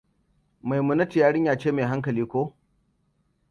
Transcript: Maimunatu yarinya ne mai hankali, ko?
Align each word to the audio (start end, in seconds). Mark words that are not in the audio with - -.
Maimunatu 0.63 1.19
yarinya 1.19 1.55
ne 1.65 1.71
mai 1.71 1.85
hankali, 1.91 2.27
ko? 2.35 2.45